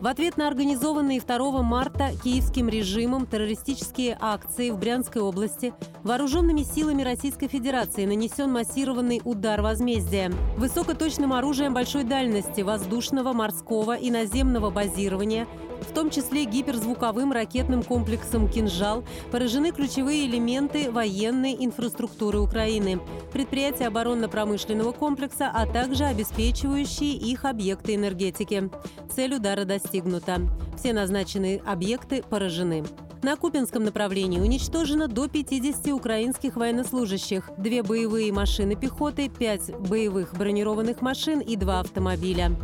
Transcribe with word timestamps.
В 0.00 0.06
ответ 0.06 0.36
на 0.36 0.48
организованные 0.48 1.20
2 1.20 1.62
марта 1.62 2.10
киевским 2.22 2.68
режимом 2.68 3.26
террористические 3.26 4.18
акции 4.20 4.70
в 4.70 4.78
Брянской 4.78 5.22
области 5.22 5.72
вооруженными 6.02 6.62
силами 6.62 7.02
Российской 7.02 7.48
Федерации 7.48 8.04
нанесен 8.04 8.50
массированный 8.50 9.22
удар 9.24 9.62
возмездия. 9.62 10.30
Высокоточным 10.58 11.32
оружием 11.32 11.72
большой 11.72 12.04
дальности 12.04 12.60
воздушного, 12.60 13.32
морского 13.32 13.96
и 13.96 14.10
наземного 14.10 14.70
базирования 14.70 15.46
в 15.84 15.92
том 15.92 16.10
числе 16.10 16.44
гиперзвуковым 16.44 17.32
ракетным 17.32 17.82
комплексом 17.82 18.48
«Кинжал», 18.48 19.04
поражены 19.30 19.70
ключевые 19.70 20.26
элементы 20.26 20.90
военной 20.90 21.56
инфраструктуры 21.58 22.40
Украины, 22.40 23.00
предприятия 23.32 23.86
оборонно-промышленного 23.86 24.92
комплекса, 24.92 25.50
а 25.52 25.66
также 25.66 26.04
обеспечивающие 26.04 27.12
их 27.12 27.44
объекты 27.44 27.94
энергетики. 27.94 28.70
Цель 29.14 29.34
удара 29.34 29.64
достигнута. 29.64 30.40
Все 30.76 30.92
назначенные 30.92 31.60
объекты 31.64 32.22
поражены. 32.22 32.84
На 33.24 33.36
Купинском 33.36 33.84
направлении 33.84 34.38
уничтожено 34.38 35.08
до 35.08 35.28
50 35.28 35.86
украинских 35.94 36.56
военнослужащих, 36.56 37.48
две 37.56 37.82
боевые 37.82 38.30
машины 38.34 38.76
пехоты, 38.76 39.30
пять 39.30 39.74
боевых 39.88 40.34
бронированных 40.34 41.00
машин 41.00 41.40
и 41.40 41.56
два 41.56 41.80
автомобиля. 41.80 42.54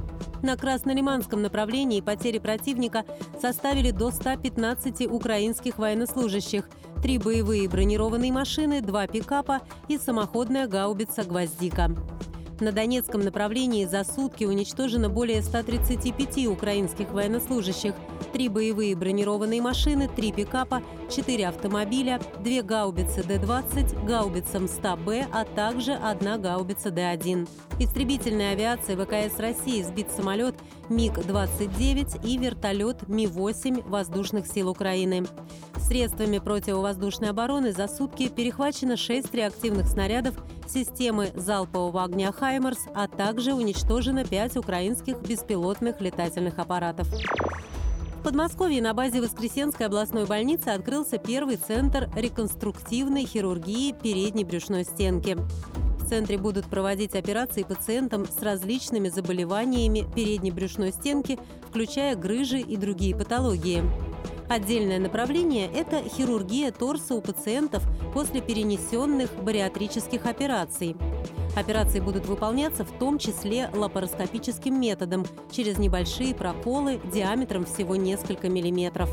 На 0.43 0.57
Краснолиманском 0.57 1.43
направлении 1.43 2.01
потери 2.01 2.39
противника 2.39 3.05
составили 3.41 3.91
до 3.91 4.11
115 4.11 5.07
украинских 5.11 5.79
военнослужащих, 5.79 6.69
три 7.03 7.19
боевые 7.19 7.69
бронированные 7.69 8.33
машины, 8.33 8.81
два 8.81 9.07
пикапа 9.07 9.61
и 9.89 9.99
самоходная 9.99 10.67
гаубица 10.67 11.25
«Гвоздика». 11.25 11.91
На 12.61 12.73
Донецком 12.73 13.23
направлении 13.23 13.87
за 13.87 14.05
сутки 14.05 14.45
уничтожено 14.45 15.09
более 15.09 15.41
135 15.41 16.47
украинских 16.47 17.11
военнослужащих, 17.11 17.95
три 18.35 18.51
боевые 18.51 18.95
бронированные 18.95 19.63
машины, 19.63 20.11
три 20.15 20.31
пикапа, 20.31 20.83
четыре 21.11 21.49
автомобиля, 21.49 22.21
две 22.41 22.61
гаубицы 22.61 23.23
Д-20, 23.25 24.05
гаубица 24.05 24.59
М100Б, 24.59 25.27
а 25.33 25.45
также 25.45 25.95
одна 25.95 26.37
гаубица 26.37 26.91
Д-1. 26.91 27.49
Истребительная 27.79 28.53
авиация 28.53 28.95
ВКС 28.95 29.39
России 29.39 29.81
сбит 29.81 30.11
самолет 30.11 30.55
МиГ-29 30.91 32.27
и 32.27 32.37
вертолет 32.37 33.09
Ми-8 33.09 33.89
воздушных 33.89 34.47
сил 34.47 34.69
Украины. 34.69 35.25
Средствами 35.79 36.39
противовоздушной 36.39 37.31
обороны 37.31 37.73
за 37.73 37.89
сутки 37.89 38.29
перехвачено 38.29 38.99
6 38.99 39.35
реактивных 39.35 39.89
снарядов 39.89 40.35
системы 40.71 41.33
залпового 41.35 42.05
огня 42.05 42.33
«Хаймерс», 42.33 42.87
а 42.95 43.09
также 43.09 43.55
уничтожено 43.55 44.25
5 44.25 44.57
украинских 44.57 45.21
беспилотных 45.21 46.01
летательных 46.01 46.59
аппаратов. 46.59 47.09
В 48.21 48.23
Подмосковье 48.23 48.83
на 48.83 48.93
базе 48.93 49.23
Воскресенской 49.23 49.87
областной 49.87 50.27
больницы 50.27 50.69
открылся 50.69 51.17
первый 51.17 51.57
центр 51.57 52.11
реконструктивной 52.15 53.25
хирургии 53.25 53.93
передней 53.93 54.45
брюшной 54.45 54.85
стенки. 54.85 55.39
В 55.99 56.07
центре 56.07 56.37
будут 56.37 56.67
проводить 56.67 57.15
операции 57.15 57.63
пациентам 57.63 58.27
с 58.27 58.43
различными 58.43 59.09
заболеваниями 59.09 60.05
передней 60.15 60.51
брюшной 60.51 60.93
стенки, 60.93 61.39
включая 61.69 62.15
грыжи 62.15 62.59
и 62.59 62.77
другие 62.77 63.17
патологии. 63.17 63.83
Отдельное 64.49 64.99
направление– 64.99 65.71
это 65.75 66.03
хирургия 66.03 66.73
торса 66.73 67.15
у 67.15 67.21
пациентов 67.21 67.85
после 68.13 68.41
перенесенных 68.41 69.33
бариатрических 69.43 70.27
операций. 70.27 70.97
Операции 71.57 72.01
будут 72.01 72.27
выполняться 72.27 72.85
в 72.85 72.93
том 72.99 73.19
числе 73.19 73.71
лапароскопическим 73.75 74.81
методом 74.81 75.27
через 75.51 75.79
небольшие 75.79 76.35
проколы 76.35 77.01
диаметром 77.13 77.65
всего 77.65 77.97
несколько 77.97 78.49
миллиметров. 78.49 79.11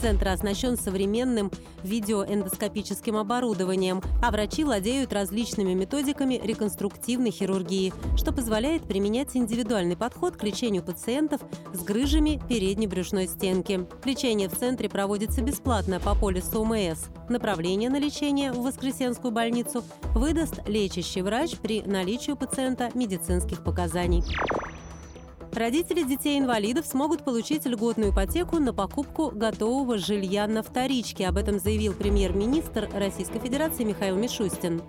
Центр 0.00 0.28
оснащен 0.28 0.76
современным 0.76 1.50
видеоэндоскопическим 1.82 3.16
оборудованием, 3.16 4.02
а 4.22 4.30
врачи 4.30 4.62
владеют 4.62 5.12
различными 5.12 5.72
методиками 5.72 6.40
реконструктивной 6.42 7.30
хирургии, 7.30 7.94
что 8.16 8.32
позволяет 8.32 8.82
применять 8.82 9.34
индивидуальный 9.34 9.96
подход 9.96 10.36
к 10.36 10.42
лечению 10.42 10.82
пациентов 10.82 11.40
с 11.72 11.82
грыжами 11.82 12.40
передней 12.46 12.86
брюшной 12.86 13.26
стенки. 13.26 13.86
Лечение 14.04 14.48
в 14.48 14.56
центре 14.56 14.88
проводится 14.88 15.40
бесплатно 15.40 15.98
по 15.98 16.14
полису 16.14 16.60
ОМС. 16.60 17.06
Направление 17.28 17.90
на 17.90 17.98
лечение 17.98 18.52
в 18.52 18.62
Воскресенскую 18.62 19.32
больницу 19.32 19.82
выдаст 20.14 20.60
лечащий 20.68 21.22
врач 21.22 21.56
при 21.56 21.82
наличии 21.82 22.30
у 22.30 22.36
пациента 22.36 22.90
медицинских 22.94 23.64
показаний. 23.64 24.22
Родители 25.52 26.02
детей-инвалидов 26.02 26.86
смогут 26.86 27.24
получить 27.24 27.64
льготную 27.64 28.12
ипотеку 28.12 28.58
на 28.58 28.72
покупку 28.72 29.32
готового 29.34 29.98
жилья 29.98 30.46
на 30.46 30.62
вторичке. 30.62 31.26
Об 31.26 31.38
этом 31.38 31.58
заявил 31.58 31.94
премьер-министр 31.94 32.88
Российской 32.92 33.40
Федерации 33.40 33.82
Михаил 33.82 34.16
Мишустин. 34.16 34.82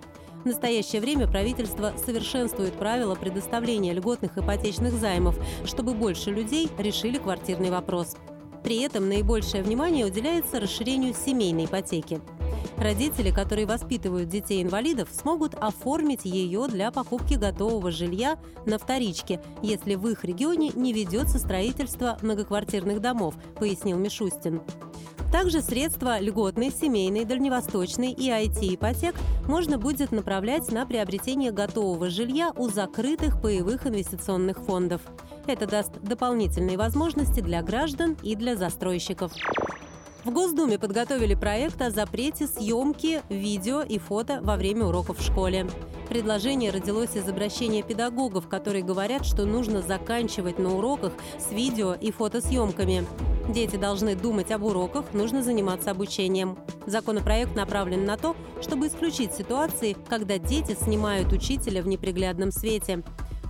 В 0.44 0.46
настоящее 0.46 1.00
время 1.00 1.26
правительство 1.26 1.92
совершенствует 2.04 2.74
правила 2.74 3.16
предоставления 3.16 3.94
льготных 3.94 4.38
ипотечных 4.38 4.92
займов, 4.92 5.36
чтобы 5.64 5.94
больше 5.94 6.30
людей 6.30 6.68
решили 6.78 7.18
квартирный 7.18 7.70
вопрос. 7.70 8.16
При 8.68 8.80
этом 8.80 9.08
наибольшее 9.08 9.62
внимание 9.62 10.04
уделяется 10.04 10.60
расширению 10.60 11.14
семейной 11.14 11.64
ипотеки. 11.64 12.20
Родители, 12.76 13.30
которые 13.30 13.64
воспитывают 13.64 14.28
детей-инвалидов, 14.28 15.08
смогут 15.10 15.54
оформить 15.54 16.26
ее 16.26 16.68
для 16.68 16.90
покупки 16.90 17.32
готового 17.32 17.90
жилья 17.90 18.38
на 18.66 18.76
вторичке, 18.76 19.40
если 19.62 19.94
в 19.94 20.06
их 20.06 20.22
регионе 20.22 20.70
не 20.74 20.92
ведется 20.92 21.38
строительство 21.38 22.18
многоквартирных 22.20 23.00
домов, 23.00 23.36
пояснил 23.58 23.96
Мишустин. 23.96 24.60
Также 25.32 25.62
средства 25.62 26.20
льготной, 26.20 26.70
семейной, 26.70 27.24
дальневосточной 27.24 28.12
и 28.12 28.28
IT-ипотек 28.28 29.14
можно 29.46 29.78
будет 29.78 30.12
направлять 30.12 30.70
на 30.70 30.84
приобретение 30.84 31.52
готового 31.52 32.10
жилья 32.10 32.52
у 32.54 32.68
закрытых 32.68 33.40
паевых 33.40 33.86
инвестиционных 33.86 34.58
фондов. 34.58 35.00
Это 35.48 35.66
даст 35.66 35.92
дополнительные 36.02 36.76
возможности 36.76 37.40
для 37.40 37.62
граждан 37.62 38.18
и 38.22 38.36
для 38.36 38.54
застройщиков. 38.54 39.32
В 40.22 40.30
Госдуме 40.30 40.78
подготовили 40.78 41.34
проект 41.34 41.80
о 41.80 41.90
запрете 41.90 42.46
съемки 42.46 43.22
видео 43.30 43.80
и 43.80 43.98
фото 43.98 44.40
во 44.42 44.56
время 44.56 44.84
уроков 44.84 45.20
в 45.20 45.24
школе. 45.24 45.66
Предложение 46.10 46.70
родилось 46.70 47.16
из 47.16 47.26
обращения 47.26 47.82
педагогов, 47.82 48.46
которые 48.46 48.84
говорят, 48.84 49.24
что 49.24 49.46
нужно 49.46 49.80
заканчивать 49.80 50.58
на 50.58 50.74
уроках 50.76 51.14
с 51.38 51.50
видео 51.50 51.94
и 51.94 52.10
фотосъемками. 52.10 53.06
Дети 53.48 53.76
должны 53.76 54.14
думать 54.14 54.50
об 54.50 54.64
уроках, 54.64 55.14
нужно 55.14 55.42
заниматься 55.42 55.92
обучением. 55.92 56.58
Законопроект 56.84 57.56
направлен 57.56 58.04
на 58.04 58.18
то, 58.18 58.36
чтобы 58.60 58.88
исключить 58.88 59.32
ситуации, 59.32 59.96
когда 60.10 60.36
дети 60.36 60.74
снимают 60.74 61.32
учителя 61.32 61.80
в 61.80 61.88
неприглядном 61.88 62.52
свете. 62.52 63.02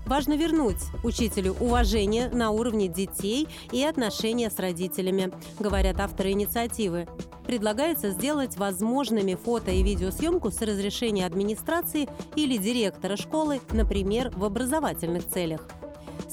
Важно 0.08 0.38
вернуть 0.38 0.86
учителю 1.04 1.54
уважение 1.60 2.30
на 2.30 2.50
уровне 2.50 2.88
детей 2.88 3.46
и 3.72 3.84
отношения 3.84 4.48
с 4.48 4.58
родителями, 4.58 5.30
говорят 5.58 6.00
авторы 6.00 6.30
инициативы. 6.30 7.06
Предлагается 7.46 8.12
сделать 8.12 8.56
возможными 8.56 9.34
фото- 9.34 9.70
и 9.70 9.82
видеосъемку 9.82 10.50
с 10.50 10.62
разрешения 10.62 11.26
администрации 11.26 12.08
или 12.36 12.56
директора 12.56 13.18
школы, 13.18 13.60
например, 13.70 14.30
в 14.34 14.44
образовательных 14.44 15.28
целях. 15.28 15.68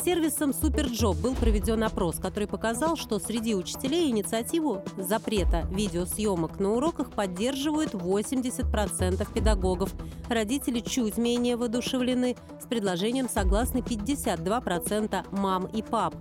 Сервисом 0.04 0.52
Суперджоb 0.52 1.20
был 1.22 1.36
проведен 1.36 1.84
опрос, 1.84 2.18
который 2.18 2.48
показал, 2.48 2.96
что 2.96 3.20
среди 3.20 3.56
учителей 3.56 4.10
инициативу 4.10 4.84
запрета 4.98 5.68
видеосъемок 5.72 6.60
на 6.60 6.74
уроках 6.74 7.12
поддерживают 7.12 7.94
80% 7.94 9.34
педагогов. 9.34 9.94
Родители 10.30 10.80
чуть 10.80 11.18
менее 11.18 11.56
воодушевлены. 11.56 12.36
С 12.62 12.66
предложением 12.68 13.30
согласны 13.30 13.80
52% 13.80 15.26
мам 15.32 15.66
и 15.66 15.82
пап. 15.82 16.16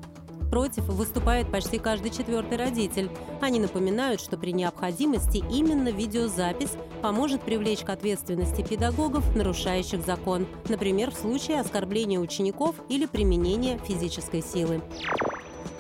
Против 0.54 0.84
выступает 0.84 1.50
почти 1.50 1.80
каждый 1.80 2.12
четвертый 2.12 2.56
родитель. 2.56 3.10
Они 3.40 3.58
напоминают, 3.58 4.20
что 4.20 4.36
при 4.36 4.52
необходимости 4.52 5.42
именно 5.50 5.88
видеозапись 5.88 6.70
поможет 7.02 7.42
привлечь 7.42 7.80
к 7.80 7.88
ответственности 7.88 8.62
педагогов, 8.62 9.34
нарушающих 9.34 10.06
закон, 10.06 10.46
например, 10.68 11.10
в 11.10 11.16
случае 11.16 11.58
оскорбления 11.58 12.20
учеников 12.20 12.76
или 12.88 13.06
применения 13.06 13.78
физической 13.78 14.42
силы. 14.42 14.80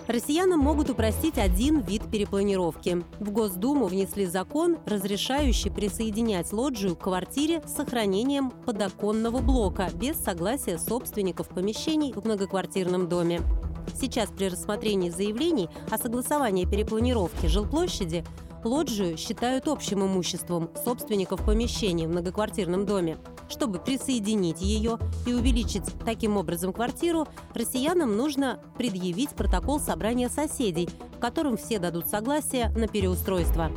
Россиянам 0.08 0.58
могут 0.58 0.90
упростить 0.90 1.38
один 1.38 1.78
вид 1.78 2.02
перепланировки. 2.10 3.04
В 3.20 3.30
Госдуму 3.30 3.86
внесли 3.86 4.26
закон, 4.26 4.78
разрешающий 4.86 5.70
присоединять 5.70 6.52
лоджию 6.52 6.96
к 6.96 7.04
квартире 7.04 7.62
с 7.64 7.76
сохранением 7.76 8.50
подоконного 8.50 9.38
блока 9.38 9.88
без 9.94 10.16
согласия 10.16 10.78
собственников 10.80 11.48
помещений 11.50 12.12
в 12.12 12.24
многоквартирном 12.24 13.08
доме. 13.08 13.40
Сейчас 13.94 14.30
при 14.30 14.48
рассмотрении 14.48 15.10
заявлений 15.10 15.68
о 15.90 15.98
согласовании 15.98 16.64
перепланировки 16.64 17.46
жилплощади 17.46 18.24
лоджию 18.64 19.16
считают 19.16 19.68
общим 19.68 20.04
имуществом 20.04 20.70
собственников 20.84 21.44
помещений 21.44 22.06
в 22.06 22.10
многоквартирном 22.10 22.86
доме. 22.86 23.18
Чтобы 23.48 23.78
присоединить 23.78 24.62
ее 24.62 24.98
и 25.26 25.34
увеличить 25.34 25.84
таким 26.04 26.36
образом 26.36 26.72
квартиру, 26.72 27.28
россиянам 27.52 28.16
нужно 28.16 28.58
предъявить 28.78 29.30
протокол 29.30 29.80
собрания 29.80 30.30
соседей, 30.30 30.88
в 31.16 31.18
котором 31.18 31.56
все 31.56 31.78
дадут 31.78 32.08
согласие 32.08 32.70
на 32.70 32.88
переустройство. 32.88 33.70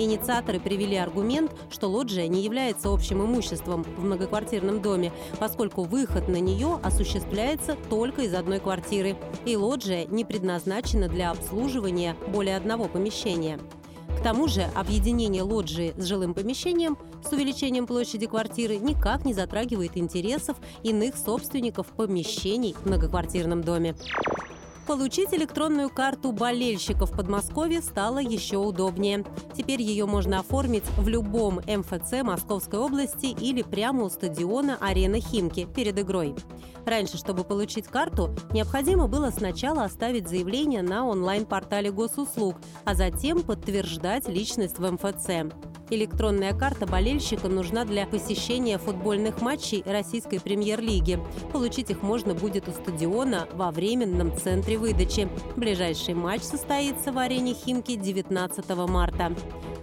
Инициаторы 0.00 0.58
привели 0.58 0.96
аргумент, 0.96 1.52
что 1.70 1.86
лоджия 1.88 2.26
не 2.26 2.42
является 2.42 2.88
общим 2.88 3.22
имуществом 3.22 3.84
в 3.84 4.02
многоквартирном 4.02 4.80
доме, 4.80 5.12
поскольку 5.38 5.82
выход 5.82 6.26
на 6.26 6.40
нее 6.40 6.80
осуществляется 6.82 7.76
только 7.90 8.22
из 8.22 8.32
одной 8.32 8.60
квартиры, 8.60 9.16
и 9.44 9.56
лоджия 9.56 10.06
не 10.06 10.24
предназначена 10.24 11.06
для 11.06 11.30
обслуживания 11.30 12.16
более 12.28 12.56
одного 12.56 12.86
помещения. 12.86 13.60
К 14.18 14.22
тому 14.22 14.48
же 14.48 14.62
объединение 14.74 15.42
лоджии 15.42 15.92
с 15.98 16.06
жилым 16.06 16.32
помещением 16.32 16.96
с 17.22 17.30
увеличением 17.32 17.86
площади 17.86 18.26
квартиры 18.26 18.76
никак 18.76 19.26
не 19.26 19.34
затрагивает 19.34 19.98
интересов 19.98 20.56
иных 20.82 21.14
собственников 21.18 21.88
помещений 21.88 22.72
в 22.72 22.86
многоквартирном 22.86 23.62
доме. 23.62 23.94
Получить 24.90 25.32
электронную 25.32 25.88
карту 25.88 26.32
болельщика 26.32 27.06
в 27.06 27.12
Подмосковье 27.12 27.80
стало 27.80 28.18
еще 28.18 28.56
удобнее. 28.56 29.24
Теперь 29.56 29.80
ее 29.80 30.04
можно 30.04 30.40
оформить 30.40 30.82
в 30.98 31.06
любом 31.06 31.60
МФЦ 31.60 32.24
Московской 32.24 32.80
области 32.80 33.26
или 33.26 33.62
прямо 33.62 34.02
у 34.02 34.10
стадиона 34.10 34.78
«Арена 34.80 35.20
Химки» 35.20 35.68
перед 35.76 35.96
игрой. 35.96 36.34
Раньше, 36.84 37.18
чтобы 37.18 37.44
получить 37.44 37.86
карту, 37.86 38.34
необходимо 38.52 39.06
было 39.06 39.30
сначала 39.30 39.84
оставить 39.84 40.28
заявление 40.28 40.82
на 40.82 41.06
онлайн-портале 41.06 41.92
госуслуг, 41.92 42.56
а 42.84 42.96
затем 42.96 43.44
подтверждать 43.44 44.26
личность 44.26 44.80
в 44.80 44.90
МФЦ. 44.90 45.54
Электронная 45.92 46.54
карта 46.54 46.86
болельщика 46.86 47.48
нужна 47.48 47.84
для 47.84 48.06
посещения 48.06 48.78
футбольных 48.78 49.42
матчей 49.42 49.82
российской 49.84 50.38
премьер-лиги. 50.38 51.18
Получить 51.52 51.90
их 51.90 52.02
можно 52.02 52.32
будет 52.32 52.68
у 52.68 52.70
стадиона 52.70 53.48
во 53.54 53.72
временном 53.72 54.36
центре 54.36 54.78
выдачи. 54.78 55.28
Ближайший 55.56 56.14
матч 56.14 56.42
состоится 56.42 57.10
в 57.10 57.18
арене 57.18 57.54
Химки 57.54 57.96
19 57.96 58.68
марта. 58.88 59.34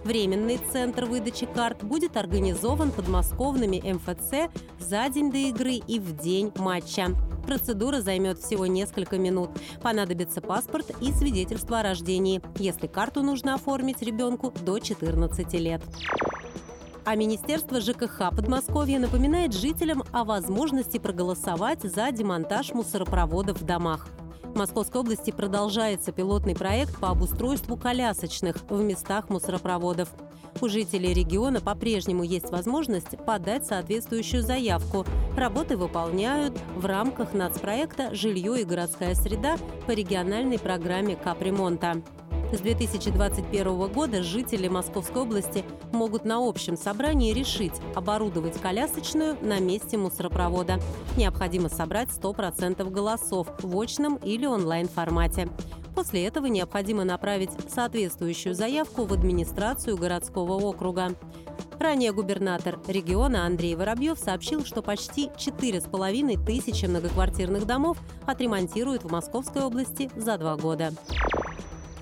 Временный 0.04 0.58
центр 0.72 1.04
выдачи 1.04 1.46
карт 1.46 1.84
будет 1.84 2.16
организован 2.16 2.90
подмосковными 2.90 3.82
МФЦ 3.92 4.50
за 4.78 5.08
день 5.10 5.30
до 5.30 5.36
игры 5.36 5.74
и 5.74 6.00
в 6.00 6.16
день 6.16 6.50
матча. 6.56 7.14
Процедура 7.48 8.02
займет 8.02 8.38
всего 8.38 8.66
несколько 8.66 9.16
минут. 9.16 9.48
Понадобится 9.82 10.42
паспорт 10.42 10.90
и 11.00 11.10
свидетельство 11.12 11.80
о 11.80 11.82
рождении, 11.82 12.42
если 12.58 12.86
карту 12.86 13.22
нужно 13.22 13.54
оформить 13.54 14.02
ребенку 14.02 14.52
до 14.66 14.78
14 14.78 15.54
лет. 15.54 15.80
А 17.06 17.14
Министерство 17.14 17.80
ЖКХ 17.80 18.36
Подмосковья 18.36 18.98
напоминает 18.98 19.54
жителям 19.54 20.04
о 20.12 20.24
возможности 20.24 20.98
проголосовать 20.98 21.80
за 21.84 22.12
демонтаж 22.12 22.74
мусоропроводов 22.74 23.62
в 23.62 23.64
домах. 23.64 24.08
Московской 24.58 25.02
области 25.02 25.30
продолжается 25.30 26.10
пилотный 26.10 26.56
проект 26.56 26.98
по 26.98 27.10
обустройству 27.10 27.76
колясочных 27.76 28.56
в 28.68 28.82
местах 28.82 29.30
мусоропроводов. 29.30 30.08
У 30.60 30.68
жителей 30.68 31.14
региона 31.14 31.60
по-прежнему 31.60 32.24
есть 32.24 32.50
возможность 32.50 33.16
подать 33.24 33.66
соответствующую 33.66 34.42
заявку. 34.42 35.06
Работы 35.36 35.76
выполняют 35.76 36.58
в 36.74 36.84
рамках 36.86 37.34
нацпроекта 37.34 38.12
«Жилье 38.12 38.60
и 38.60 38.64
городская 38.64 39.14
среда» 39.14 39.58
по 39.86 39.92
региональной 39.92 40.58
программе 40.58 41.14
капремонта. 41.14 42.02
С 42.50 42.60
2021 42.60 43.92
года 43.92 44.22
жители 44.22 44.68
Московской 44.68 45.20
области 45.20 45.66
могут 45.92 46.24
на 46.24 46.38
общем 46.38 46.78
собрании 46.78 47.34
решить 47.34 47.74
оборудовать 47.94 48.58
колясочную 48.58 49.36
на 49.42 49.60
месте 49.60 49.98
мусоропровода. 49.98 50.80
Необходимо 51.18 51.68
собрать 51.68 52.08
100% 52.08 52.88
голосов 52.90 53.48
в 53.62 53.78
очном 53.78 54.16
или 54.16 54.46
онлайн-формате. 54.46 55.50
После 55.94 56.26
этого 56.26 56.46
необходимо 56.46 57.04
направить 57.04 57.50
соответствующую 57.68 58.54
заявку 58.54 59.04
в 59.04 59.12
администрацию 59.12 59.98
городского 59.98 60.52
округа. 60.52 61.14
Ранее 61.78 62.12
губернатор 62.12 62.78
региона 62.88 63.44
Андрей 63.44 63.74
Воробьев 63.74 64.18
сообщил, 64.18 64.64
что 64.64 64.80
почти 64.80 65.26
4,5 65.36 66.44
тысячи 66.46 66.86
многоквартирных 66.86 67.66
домов 67.66 67.98
отремонтируют 68.26 69.04
в 69.04 69.10
Московской 69.10 69.62
области 69.62 70.10
за 70.16 70.38
два 70.38 70.56
года. 70.56 70.92